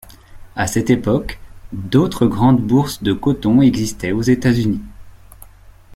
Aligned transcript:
À 0.55 0.65
cette 0.65 0.89
époque, 0.89 1.39
d'autres 1.73 2.25
grandes 2.25 2.59
bourses 2.65 3.03
de 3.03 3.13
coton 3.13 3.61
existaient 3.61 4.11
aux 4.13 4.23
États-Unis. 4.23 4.81